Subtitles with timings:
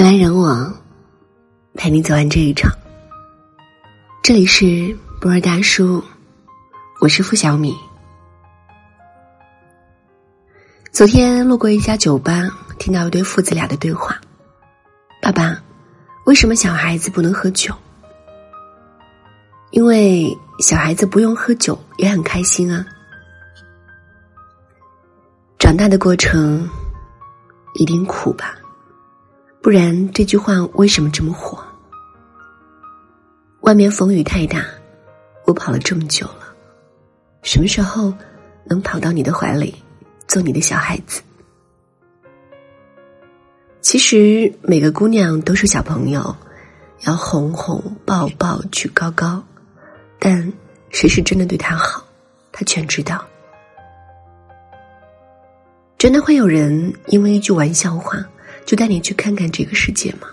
[0.00, 0.74] 人来人往，
[1.74, 2.72] 陪你走完这一场。
[4.22, 6.02] 这里是博尔大叔，
[7.02, 7.76] 我是付小米。
[10.90, 14.18] 昨天路过一家酒吧，听到一对父子俩的对话
[15.20, 15.62] ：“爸爸，
[16.24, 17.74] 为什么小孩子不能喝酒？
[19.70, 22.86] 因为小孩子不用喝酒也很开心啊。
[25.58, 26.66] 长大的过程
[27.74, 28.56] 一定苦吧。”
[29.62, 31.62] 不然这句话为什么这么火？
[33.60, 34.64] 外面风雨太大，
[35.44, 36.54] 我跑了这么久了，
[37.42, 38.14] 什么时候
[38.64, 39.74] 能跑到你的怀里，
[40.26, 41.20] 做你的小孩子？
[43.82, 46.34] 其实每个姑娘都是小朋友，
[47.00, 49.44] 要哄哄抱抱举高高，
[50.18, 50.50] 但
[50.88, 52.02] 谁是真的对她好，
[52.50, 53.22] 她全知道。
[55.98, 58.26] 真的会有人因为一句玩笑话？
[58.70, 60.28] 就带你去看看这个世界吗？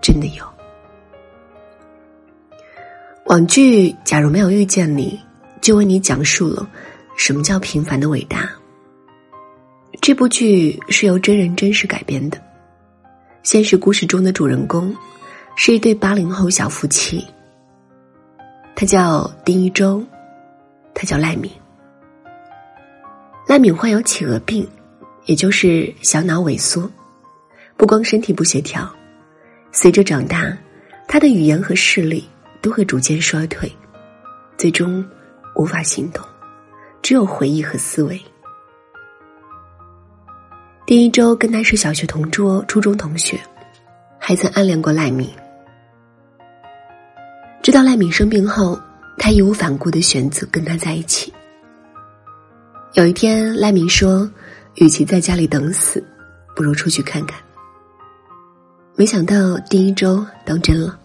[0.00, 0.44] 真的有。
[3.26, 5.20] 网剧《假如没有遇见你》
[5.60, 6.68] 就为你讲述了
[7.16, 8.50] 什么叫平凡的伟大。
[10.00, 12.42] 这部剧是由真人真事改编的，
[13.44, 14.92] 现实故事中的主人公
[15.54, 17.24] 是一对八零后小夫妻，
[18.74, 20.04] 他叫丁一周，
[20.92, 21.48] 他叫赖敏。
[23.46, 24.68] 赖敏患有企鹅病，
[25.26, 26.90] 也就是小脑萎缩。
[27.82, 28.88] 不光身体不协调，
[29.72, 30.56] 随着长大，
[31.08, 32.24] 他的语言和视力
[32.60, 33.68] 都会逐渐衰退，
[34.56, 35.04] 最终
[35.56, 36.24] 无法行动，
[37.02, 38.22] 只有回忆和思维。
[40.86, 43.36] 第一周跟他是小学同桌、初中同学，
[44.16, 45.28] 还曾暗恋过赖敏。
[47.64, 48.80] 知道赖敏生病后，
[49.18, 51.34] 他义无反顾的选择跟他在一起。
[52.92, 54.30] 有一天，赖敏说
[54.78, 56.00] ：“与其在家里等死，
[56.54, 57.36] 不如出去看看。”
[58.94, 60.98] 没想到第一周当真了，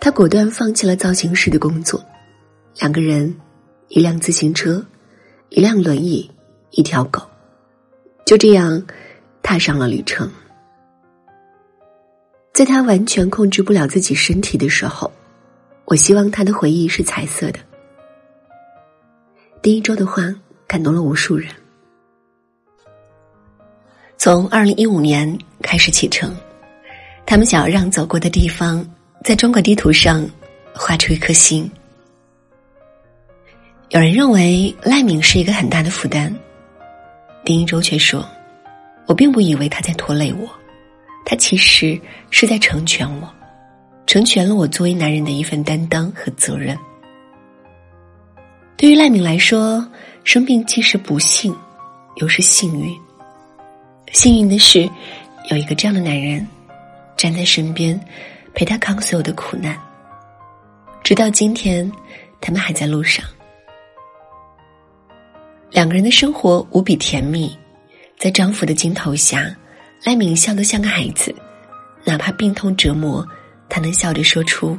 [0.00, 2.04] 他果断放弃了造型师的工作，
[2.80, 3.34] 两个人，
[3.86, 4.84] 一辆自行车，
[5.50, 6.28] 一辆轮椅，
[6.72, 7.22] 一条狗，
[8.26, 8.84] 就这样
[9.40, 10.28] 踏上了旅程。
[12.52, 15.10] 在他完全控制不了自己身体的时候，
[15.84, 17.60] 我希望他的回忆是彩色的。
[19.62, 20.22] 第一周的话
[20.66, 21.48] 感动了无数人，
[24.16, 26.34] 从二零一五年开始启程。
[27.30, 28.82] 他们想要让走过的地方，
[29.22, 30.26] 在中国地图上
[30.72, 31.70] 画出一颗心。
[33.90, 36.34] 有人认为赖敏是一个很大的负担，
[37.44, 38.26] 丁一周却说
[39.04, 40.48] ：“我并不以为他在拖累我，
[41.26, 42.00] 他其实
[42.30, 43.28] 是在成全我，
[44.06, 46.74] 成全了我作为男人的一份担当和责任。”
[48.78, 49.86] 对于赖敏来说，
[50.24, 51.54] 生病既是不幸，
[52.16, 52.90] 又是幸运。
[54.14, 54.88] 幸运的是，
[55.50, 56.46] 有一个这样的男人。
[57.18, 58.00] 站在身边，
[58.54, 59.76] 陪他扛所有的苦难，
[61.02, 61.90] 直到今天，
[62.40, 63.26] 他们还在路上。
[65.68, 67.58] 两个人的生活无比甜蜜，
[68.16, 69.52] 在丈夫的镜头下，
[70.04, 71.34] 赖敏笑得像个孩子，
[72.04, 73.26] 哪怕病痛折磨，
[73.68, 74.78] 她能笑着说出：“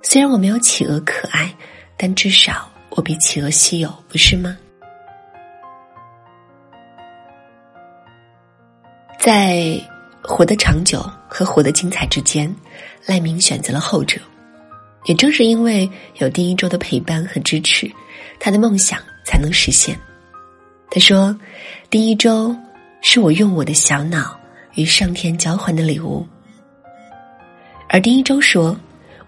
[0.00, 1.52] 虽然我没有企鹅可爱，
[1.96, 4.56] 但至少我比企鹅稀有，不是吗？”
[9.18, 9.76] 在。
[10.22, 12.54] 活得长久和活得精彩之间，
[13.06, 14.20] 赖明选择了后者。
[15.04, 17.90] 也正是因为有第一周的陪伴和支持，
[18.38, 19.98] 他的梦想才能实现。
[20.90, 21.34] 他说
[21.88, 22.54] ：“第一周
[23.00, 24.38] 是我用我的小脑
[24.74, 26.26] 与上天交换的礼物。”
[27.88, 28.78] 而第一周说：“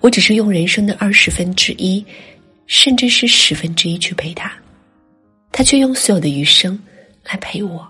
[0.01, 2.05] 我只是用人生的二十分之一，
[2.67, 4.53] 甚至是十分之一去陪他，
[5.53, 6.79] 他却用所有的余生
[7.25, 7.89] 来陪我。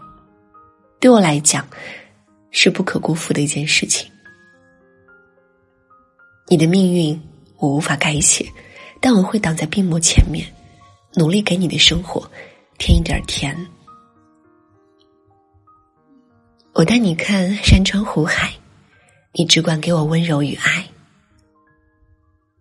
[1.01, 1.67] 对我来讲。”
[2.51, 4.11] 是不可辜负的一件事情。
[6.49, 7.21] 你的命运
[7.59, 8.45] 我无法改写，
[9.01, 10.47] 但我会挡在病魔前面，
[11.15, 12.29] 努力给你的生活
[12.79, 13.57] 添一点甜。
[16.73, 18.53] 我带你看山川湖海，
[19.33, 20.85] 你只管给我温柔与爱。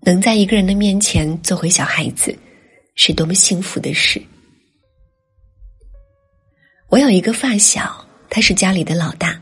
[0.01, 2.37] 能在一个人的面前做回小孩子，
[2.95, 4.21] 是多么幸福的事。
[6.89, 9.39] 我有一个发小，他是家里的老大。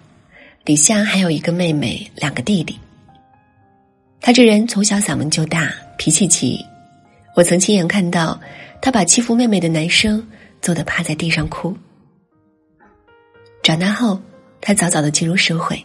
[0.68, 2.78] 底下还有一个妹妹，两个弟弟。
[4.20, 6.60] 他这人从小嗓门就大，脾气急。
[7.38, 8.38] 我曾亲眼看到
[8.82, 10.28] 他把欺负妹妹的男生
[10.62, 11.74] 揍得趴在地上哭。
[13.64, 14.20] 长大后，
[14.60, 15.82] 他早早的进入社会，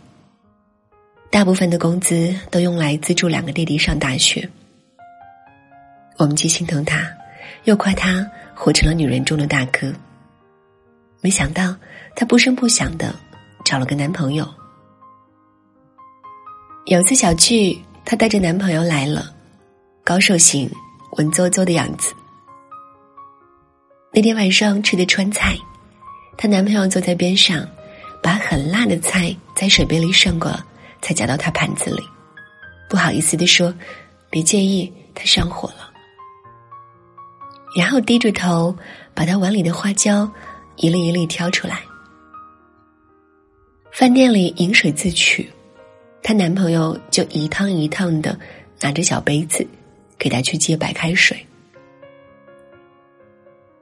[1.30, 4.50] 大部分的工资都用来资助两个弟弟上大学。
[6.16, 7.08] 我们既心疼他，
[7.66, 9.94] 又夸他活成了女人中的大哥。
[11.20, 11.72] 没想到
[12.16, 13.14] 他不声不响的
[13.64, 14.52] 找了个男朋友。
[16.86, 19.32] 有次小聚，她带着男朋友来了，
[20.02, 20.68] 高瘦型，
[21.12, 22.12] 文绉绉的样子。
[24.12, 25.56] 那天晚上吃的川菜，
[26.36, 27.64] 她男朋友坐在边上，
[28.20, 30.52] 把很辣的菜在水杯里涮过，
[31.00, 32.02] 才夹到她盘子里，
[32.90, 33.72] 不好意思的说
[34.28, 35.88] ：“别介意，他上火了。”
[37.78, 38.76] 然后低着头
[39.14, 40.28] 把他碗里的花椒
[40.76, 41.80] 一粒一粒挑出来。
[43.92, 45.48] 饭店里饮水自取，
[46.22, 48.38] 她男朋友就一趟一趟的
[48.80, 49.66] 拿着小杯子
[50.18, 51.36] 给她去接白开水。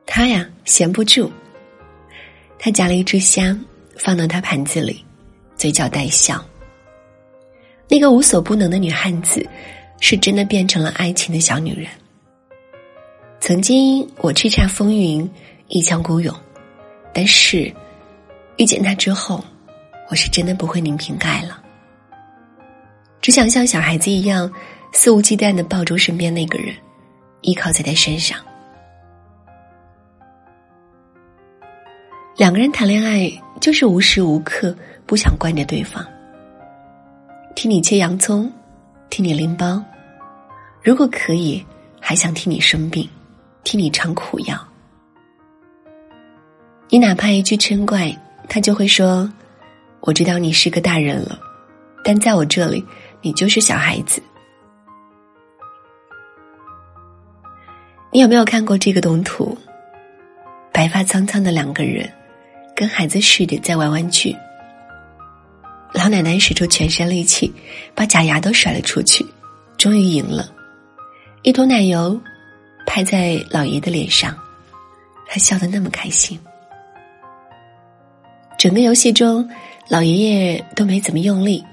[0.06, 1.30] 她呀闲不住，
[2.58, 3.56] 她夹了一只虾
[3.96, 5.04] 放到他盘子里，
[5.56, 6.44] 嘴角带笑。
[7.86, 9.46] 那个无所不能的女汉子，
[10.00, 11.86] 是真的变成了爱情的小女人。
[13.40, 15.28] 曾经我叱咤风云，
[15.68, 16.34] 一腔孤勇，
[17.12, 17.72] 但是
[18.56, 19.44] 遇见他之后，
[20.08, 21.59] 我是真的不会拧瓶盖了。
[23.20, 24.50] 只想像小孩子一样
[24.92, 26.74] 肆无忌惮的抱住身边那个人，
[27.42, 28.38] 依靠在他身上。
[32.36, 33.30] 两个人谈恋爱
[33.60, 34.74] 就是无时无刻
[35.06, 36.04] 不想惯着对方，
[37.54, 38.50] 替你切洋葱，
[39.10, 39.82] 替你拎包，
[40.82, 41.64] 如果可以，
[42.00, 43.08] 还想替你生病。
[43.62, 44.58] 替你尝苦药，
[46.88, 48.10] 你哪怕一句嗔怪，
[48.48, 49.30] 他就会说
[50.00, 51.38] ：“我知道你是个大人了，
[52.02, 52.82] 但在我这里，
[53.22, 54.22] 你就是小孩子。”
[58.12, 59.56] 你有没有看过这个动图？
[60.72, 62.10] 白发苍苍的两个人，
[62.74, 64.34] 跟孩子似的在玩玩具。
[65.92, 67.52] 老奶奶使出全身力气，
[67.94, 69.26] 把假牙都甩了出去，
[69.76, 70.48] 终于赢了，
[71.42, 72.18] 一坨奶油。
[72.86, 74.36] 拍在老爷的脸上，
[75.28, 76.36] 他笑得那么开心。
[78.58, 79.48] 整个游戏中，
[79.88, 81.64] 老爷爷都没怎么用力，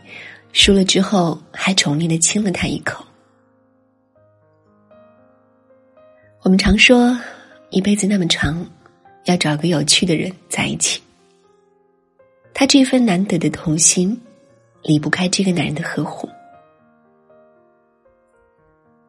[0.57, 3.05] 输了之后还宠溺的亲了他一口。
[6.41, 7.15] 我们常说，
[7.69, 8.65] 一辈子那么长，
[9.25, 10.99] 要找个有趣的人在一起。
[12.55, 14.19] 他这份难得的童心，
[14.81, 16.27] 离不开这个男人的呵护。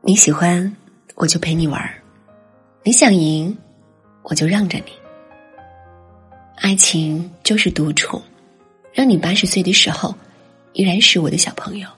[0.03, 0.71] 你喜欢。
[1.15, 2.00] 我就陪你玩儿，
[2.85, 3.59] 你想赢，
[4.23, 4.93] 我就让着你。
[6.55, 8.23] 爱情就是独宠，
[8.93, 10.15] 让你八十岁的时候，
[10.78, 11.88] 依然是我的小朋友。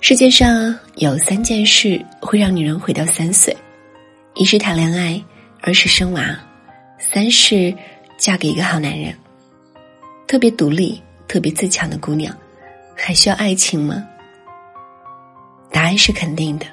[0.00, 3.54] 世界上有三件事会让女人回到三岁：
[4.34, 5.22] 一是谈恋爱，
[5.60, 6.24] 二是生娃，
[6.98, 7.74] 三是
[8.16, 9.14] 嫁给一个好男人。
[10.26, 12.34] 特别独立、特别自强的姑娘，
[12.96, 14.02] 还需要爱情吗？
[15.70, 16.64] 答案是肯定的。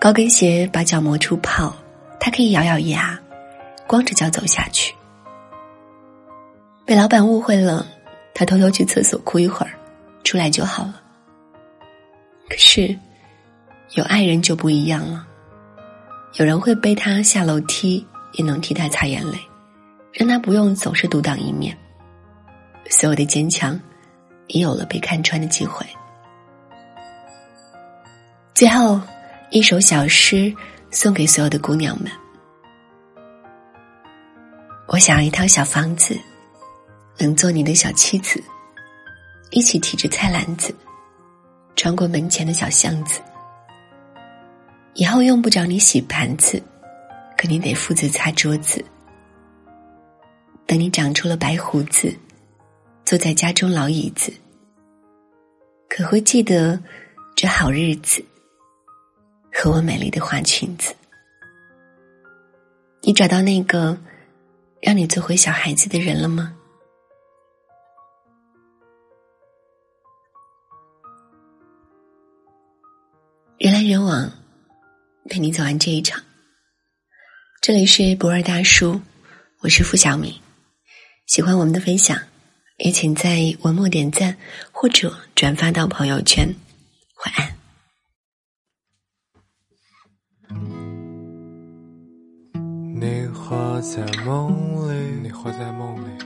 [0.00, 1.76] 高跟鞋把脚磨出泡，
[2.18, 3.20] 他可以咬咬牙，
[3.86, 4.94] 光着脚走下去。
[6.88, 7.86] 被老板误会了，
[8.32, 9.72] 他偷偷去厕所哭一会儿，
[10.24, 11.02] 出来就好了。
[12.48, 12.98] 可是，
[13.90, 15.26] 有爱人就不一样了。
[16.36, 19.38] 有人会背他下楼梯，也能替他擦眼泪，
[20.14, 21.76] 让他不用总是独当一面。
[22.88, 23.78] 所有的坚强，
[24.46, 25.84] 也有了被看穿的机会。
[28.54, 28.98] 最后，
[29.50, 30.50] 一首小诗
[30.90, 32.10] 送给所有的姑娘们。
[34.86, 36.18] 我想要一套小房子，
[37.18, 38.42] 能做你的小妻子，
[39.50, 40.74] 一起提着菜篮子，
[41.76, 43.20] 穿过门前的小巷子。
[44.94, 46.62] 以后用不着你洗盘子，
[47.36, 48.84] 可你得负责擦桌子。
[50.66, 52.14] 等你长出了白胡子，
[53.04, 54.32] 坐在家中老椅子，
[55.88, 56.80] 可会记得
[57.34, 58.24] 这好日子。
[59.60, 60.94] 和我美丽的花裙子，
[63.00, 63.98] 你找到那个
[64.80, 66.54] 让你做回小孩子的人了吗？
[73.58, 74.32] 人来人往，
[75.28, 76.22] 陪你走完这一场。
[77.60, 79.00] 这里是不二大叔，
[79.58, 80.40] 我是付小米。
[81.26, 82.16] 喜欢我们的分享，
[82.76, 84.36] 也请在文末点赞
[84.70, 86.54] 或者转发到朋友圈。
[87.26, 87.52] 晚安。
[92.94, 96.24] 你活在梦里，你活在梦里，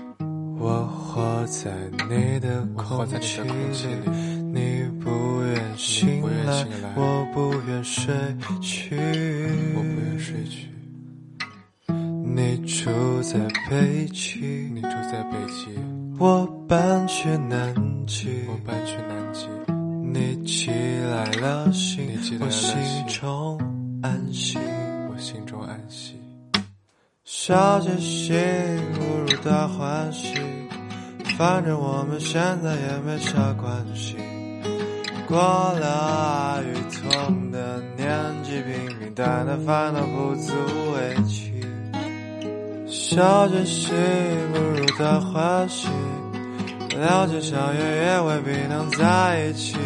[0.58, 1.72] 我活在
[2.10, 4.31] 你的空气里。
[4.52, 8.14] 你不愿醒来，我不愿睡
[8.60, 8.94] 去。
[9.74, 10.68] 我不愿睡去。
[12.34, 13.38] 你住在
[13.70, 14.40] 北极，
[14.74, 15.70] 你住在北极，
[16.18, 17.74] 我搬去南
[18.06, 19.48] 极，我搬去南极。
[20.12, 22.78] 你寄来了信，我心
[23.08, 23.58] 中
[24.02, 24.58] 安息，
[25.10, 26.20] 我心中安息。
[27.24, 28.36] 小确幸
[28.92, 30.34] 不如大欢喜，
[31.38, 34.16] 反正我们现在也没啥关系。
[35.32, 38.06] 过了爱与痛的年
[38.42, 40.52] 纪，平平淡淡烦恼不足
[40.92, 41.50] 为奇。
[42.86, 43.90] 笑着喜
[44.52, 45.88] 不如大欢喜，
[46.98, 49.78] 了解相约也未必能在一起。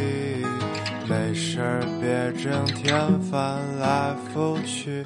[1.08, 1.60] 没事
[2.00, 5.04] 别整天翻来覆去，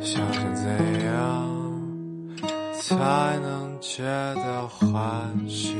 [0.00, 1.50] 想想怎样
[2.80, 2.94] 才
[3.40, 4.04] 能皆
[4.36, 4.88] 大欢
[5.48, 5.74] 喜。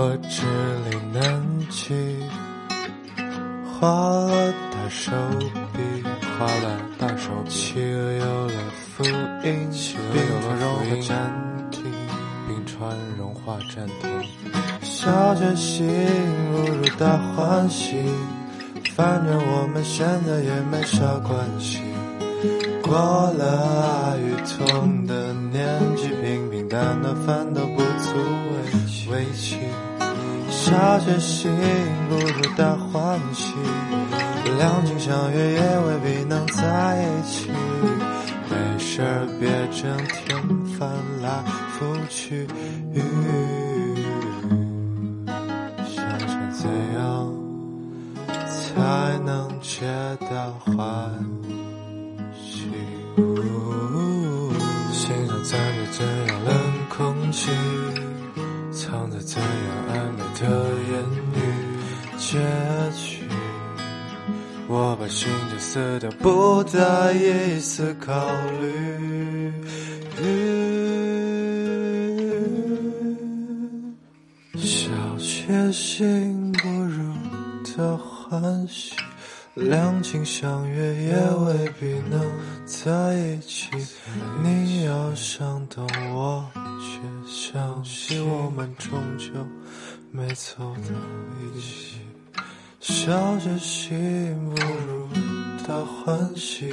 [0.00, 0.46] 我支
[0.88, 1.92] 离难记，
[3.66, 5.10] 画了大手
[5.72, 6.04] 笔，
[6.38, 8.52] 画了大手笔，企鹅有了
[8.94, 9.02] 复
[9.42, 11.82] 印，企鹅有了川融化暂停，
[12.46, 14.08] 冰川融化暂停。
[14.82, 15.82] 笑着喜
[16.52, 17.96] 不如大欢喜，
[18.94, 21.82] 反正我们现在也没啥关系。
[22.84, 22.92] 过
[23.36, 28.14] 了爱与痛的年纪，平平淡淡反倒不足
[29.10, 29.56] 为为奇。
[30.68, 31.50] 笑着心
[32.10, 33.54] 不如大欢喜，
[34.58, 36.62] 两情相悦也未必能在
[37.02, 37.50] 一起。
[38.50, 40.38] 没事儿别整天
[40.78, 40.90] 翻
[41.22, 42.46] 来覆去，
[45.86, 47.32] 想想怎样
[48.46, 49.86] 才能皆
[50.20, 50.76] 大欢
[65.68, 68.10] 心结撕掉，不带一丝考
[68.60, 69.52] 虑。
[74.56, 77.12] 小确幸不如
[77.76, 78.96] 的欢喜，
[79.54, 82.18] 两情相悦也未必能
[82.64, 83.68] 在一起。
[84.42, 86.98] 你要想懂我，却
[87.30, 89.26] 相信我们终究
[90.10, 90.94] 没走到
[91.54, 91.98] 一起。
[92.80, 93.90] 笑着喜
[94.54, 94.97] 不如
[95.68, 96.72] 大欢喜，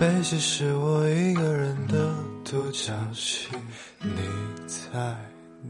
[0.00, 2.12] 悲喜是我一个人的
[2.44, 3.46] 独角戏。
[4.02, 4.10] 你
[4.66, 5.16] 在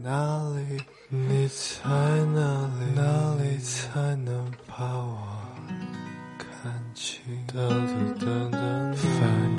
[0.01, 0.81] 哪里？
[1.09, 1.87] 你在
[2.33, 2.85] 哪里？
[2.95, 5.19] 哪里才能把我
[6.39, 7.21] 看清？
[7.53, 7.61] 反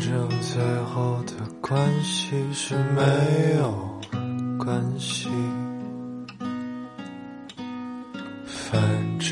[0.00, 0.60] 正最
[0.92, 4.00] 后的关系是没有
[4.58, 5.28] 关系。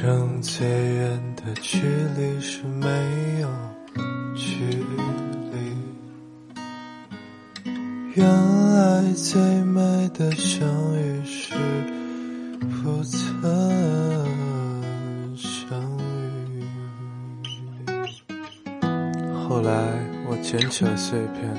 [0.01, 1.81] 反正最远的距
[2.17, 2.87] 离是没
[3.41, 3.49] 有
[4.37, 5.03] 距离。
[8.15, 8.25] 原
[8.75, 11.53] 来最美的相遇是
[12.61, 13.43] 不曾
[15.37, 15.77] 相
[16.55, 16.63] 遇。
[19.49, 19.73] 后来
[20.29, 21.53] 我捡起了碎片，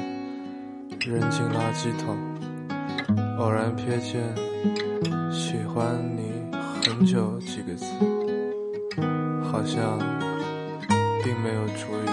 [1.01, 2.17] 扔进垃圾桶，
[3.37, 4.23] 偶然瞥见
[5.29, 6.31] “喜欢你
[6.81, 7.85] 很久”几个字，
[9.43, 9.97] 好像
[11.23, 12.09] 并没有主语。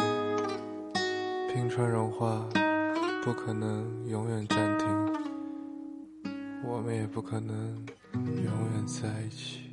[1.53, 2.45] 冰川融化
[3.25, 4.87] 不可能永远暂停，
[6.65, 7.55] 我们也不可能
[8.13, 9.66] 永远在一起。